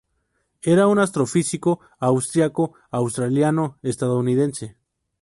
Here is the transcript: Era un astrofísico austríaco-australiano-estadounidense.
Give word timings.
Era 0.63 0.87
un 0.87 0.97
astrofísico 0.97 1.79
austríaco-australiano-estadounidense. 1.99 4.75